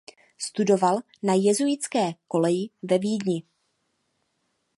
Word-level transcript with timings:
Studoval 0.37 0.99
na 1.23 1.33
jezuitské 1.33 2.13
koleji 2.27 2.69
ve 2.81 2.97
Vídni. 2.97 3.43